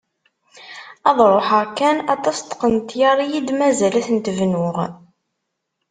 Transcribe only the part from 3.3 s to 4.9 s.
yi-d-mazal ad tent-bnuɣ!